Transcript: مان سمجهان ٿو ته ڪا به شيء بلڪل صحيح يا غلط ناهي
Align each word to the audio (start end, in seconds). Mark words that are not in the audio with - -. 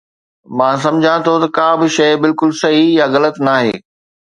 مان 0.57 0.75
سمجهان 0.85 1.19
ٿو 1.25 1.33
ته 1.41 1.47
ڪا 1.57 1.69
به 1.79 1.87
شيء 1.95 2.13
بلڪل 2.21 2.49
صحيح 2.61 2.85
يا 2.99 3.05
غلط 3.13 3.35
ناهي 3.45 3.73